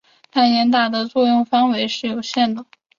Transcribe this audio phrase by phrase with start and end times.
[0.31, 2.65] 但严打的作用范围是有限的。